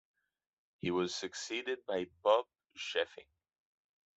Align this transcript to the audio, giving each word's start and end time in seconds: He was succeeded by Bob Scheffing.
He 0.79 0.89
was 0.89 1.13
succeeded 1.13 1.85
by 1.87 2.07
Bob 2.23 2.47
Scheffing. 2.75 3.27